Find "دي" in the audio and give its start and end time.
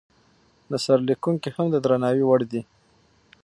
2.51-2.61